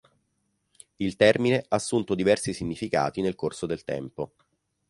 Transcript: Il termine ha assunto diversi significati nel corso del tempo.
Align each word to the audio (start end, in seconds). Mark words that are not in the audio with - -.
Il 0.95 1.15
termine 1.15 1.59
ha 1.59 1.75
assunto 1.75 2.15
diversi 2.15 2.53
significati 2.55 3.21
nel 3.21 3.35
corso 3.35 3.67
del 3.67 3.83
tempo. 3.83 4.31